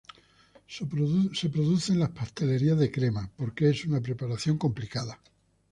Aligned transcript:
Se 0.67 0.87
produce 1.49 1.91
en 1.93 1.99
las 1.99 2.09
pastelerías 2.09 2.79
de 2.79 2.91
Crema, 2.91 3.29
porque 3.37 3.69
es 3.69 3.85
una 3.85 4.01
preparación 4.01 4.57
complicada. 4.57 5.21